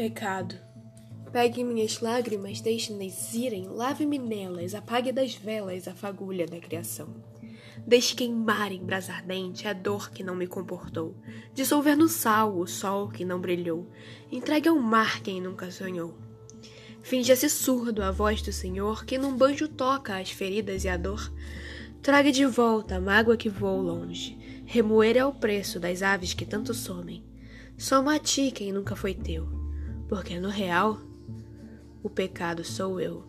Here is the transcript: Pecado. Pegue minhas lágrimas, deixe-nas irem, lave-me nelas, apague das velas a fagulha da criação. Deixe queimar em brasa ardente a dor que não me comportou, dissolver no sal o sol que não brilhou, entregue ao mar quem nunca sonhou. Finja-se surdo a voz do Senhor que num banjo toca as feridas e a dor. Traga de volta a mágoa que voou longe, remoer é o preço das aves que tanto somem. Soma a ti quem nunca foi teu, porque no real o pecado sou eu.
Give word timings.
Pecado. 0.00 0.54
Pegue 1.30 1.62
minhas 1.62 2.00
lágrimas, 2.00 2.62
deixe-nas 2.62 3.34
irem, 3.34 3.68
lave-me 3.68 4.18
nelas, 4.18 4.74
apague 4.74 5.12
das 5.12 5.34
velas 5.34 5.86
a 5.86 5.94
fagulha 5.94 6.46
da 6.46 6.58
criação. 6.58 7.14
Deixe 7.86 8.14
queimar 8.14 8.72
em 8.72 8.82
brasa 8.82 9.12
ardente 9.12 9.68
a 9.68 9.74
dor 9.74 10.10
que 10.10 10.24
não 10.24 10.34
me 10.34 10.46
comportou, 10.46 11.14
dissolver 11.52 11.98
no 11.98 12.08
sal 12.08 12.56
o 12.56 12.66
sol 12.66 13.10
que 13.10 13.26
não 13.26 13.42
brilhou, 13.42 13.90
entregue 14.32 14.70
ao 14.70 14.78
mar 14.78 15.20
quem 15.20 15.38
nunca 15.38 15.70
sonhou. 15.70 16.16
Finja-se 17.02 17.50
surdo 17.50 18.02
a 18.02 18.10
voz 18.10 18.40
do 18.40 18.54
Senhor 18.54 19.04
que 19.04 19.18
num 19.18 19.36
banjo 19.36 19.68
toca 19.68 20.16
as 20.16 20.30
feridas 20.30 20.84
e 20.84 20.88
a 20.88 20.96
dor. 20.96 21.30
Traga 22.00 22.32
de 22.32 22.46
volta 22.46 22.96
a 22.96 23.00
mágoa 23.02 23.36
que 23.36 23.50
voou 23.50 23.82
longe, 23.82 24.62
remoer 24.64 25.18
é 25.18 25.26
o 25.26 25.34
preço 25.34 25.78
das 25.78 26.00
aves 26.00 26.32
que 26.32 26.46
tanto 26.46 26.72
somem. 26.72 27.22
Soma 27.76 28.14
a 28.14 28.18
ti 28.18 28.50
quem 28.50 28.72
nunca 28.72 28.96
foi 28.96 29.12
teu, 29.12 29.59
porque 30.10 30.40
no 30.40 30.48
real 30.48 30.98
o 32.02 32.10
pecado 32.10 32.64
sou 32.64 33.00
eu. 33.00 33.24